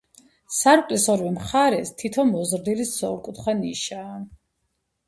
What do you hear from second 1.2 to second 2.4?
მხარეს თითო